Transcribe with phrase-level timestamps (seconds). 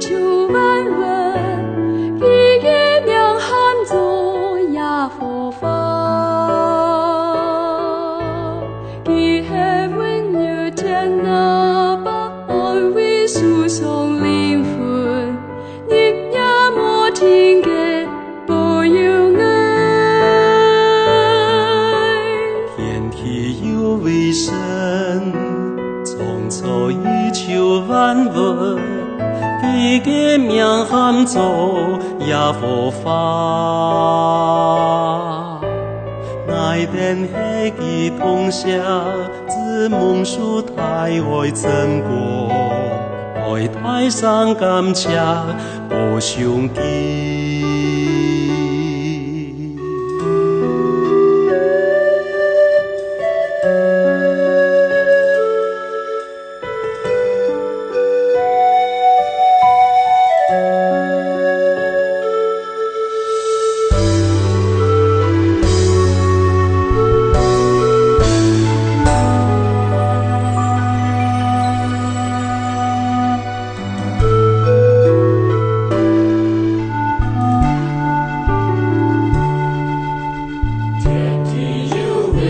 [0.00, 2.24] 九万文，日
[2.62, 3.50] 夜两汉
[3.84, 5.68] 祖呀，佛法。
[9.04, 15.36] 给阿文有天哪，把爱为输送灵魂，
[15.90, 15.94] 日
[16.32, 16.40] 夜
[16.74, 17.68] 莫停格，
[18.46, 19.44] 保佑爱。
[22.74, 24.54] 天地有伟神，
[26.02, 28.80] 苍草一九万文。
[29.80, 31.40] 一个命喊走
[32.18, 33.08] 也无法。
[36.46, 38.68] 爱天黑记通宵，
[39.48, 42.52] 只梦数太爱真过，
[43.36, 45.10] 爱太伤感情，
[45.88, 47.69] 不相记。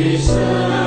[0.00, 0.79] Krishna.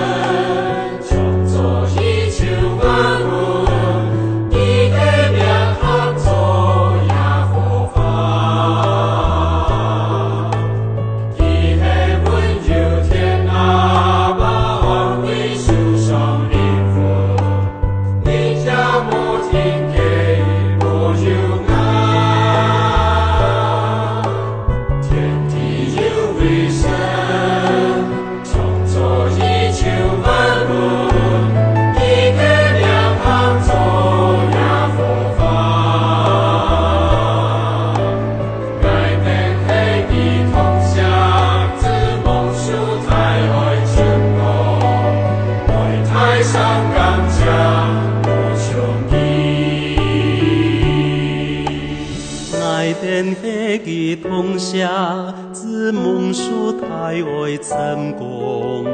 [53.74, 58.86] 黑记通宵，只梦书台为成功。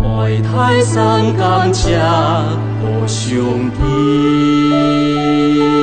[0.00, 1.98] 爱太伤感情，
[2.84, 3.36] 无相
[3.82, 5.77] 依。